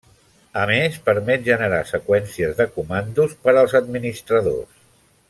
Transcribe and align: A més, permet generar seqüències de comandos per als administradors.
A 0.61 0.61
més, 0.69 0.95
permet 1.09 1.43
generar 1.49 1.81
seqüències 1.91 2.57
de 2.63 2.69
comandos 2.79 3.37
per 3.45 3.55
als 3.63 3.77
administradors. 3.85 4.73